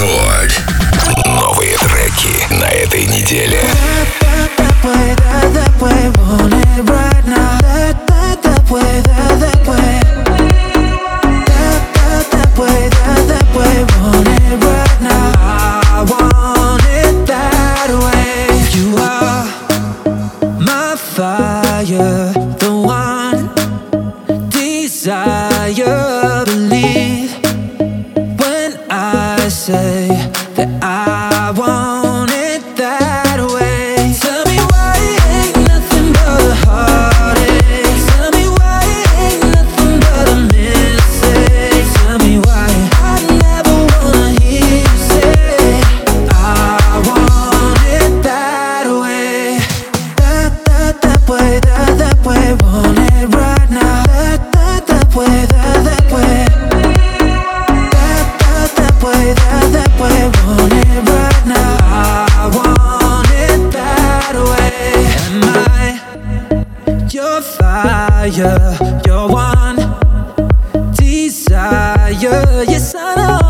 [0.00, 0.62] Рекорд.
[1.26, 3.60] Новые треки на этой неделе.
[21.16, 23.50] Fire, the one
[24.48, 25.50] desire.
[29.70, 30.49] say
[68.20, 69.00] fire.
[69.06, 69.76] You're one
[70.92, 72.64] desire.
[72.68, 73.49] Yes, I know.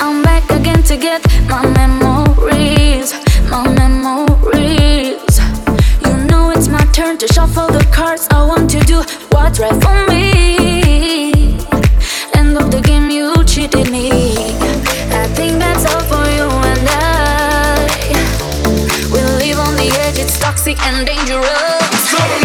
[0.00, 3.14] I'm back again to get my memories,
[3.50, 5.38] my memories.
[6.04, 8.28] You know it's my turn to shuffle the cards.
[8.30, 9.02] I want to do
[9.32, 11.58] what's right for me.
[12.34, 14.10] End of the game, you cheated me.
[15.22, 17.88] I think that's all for you and I.
[19.12, 22.43] We live on the edge, it's toxic and dangerous.